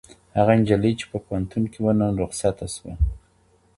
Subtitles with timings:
[0.37, 2.93] هغه نجلۍ چې په پوهنتون کې وه، نن رخصته شوه.